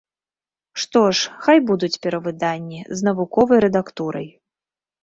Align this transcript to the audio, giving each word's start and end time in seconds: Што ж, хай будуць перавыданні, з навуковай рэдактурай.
Што 0.83 1.01
ж, 1.19 1.35
хай 1.43 1.61
будуць 1.69 1.91
перавыданні, 2.07 2.81
з 2.97 3.11
навуковай 3.11 3.59
рэдактурай. 3.69 4.27